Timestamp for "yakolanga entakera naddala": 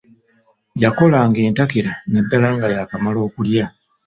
0.83-2.47